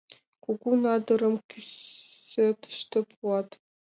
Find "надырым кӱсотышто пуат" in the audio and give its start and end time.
0.83-3.49